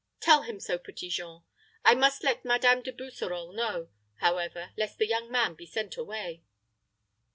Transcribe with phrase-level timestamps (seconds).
[0.19, 1.43] Tell him so, Petit Jean.
[1.85, 6.41] I must let Madame De Busserole know, however, lest the young man be sent away."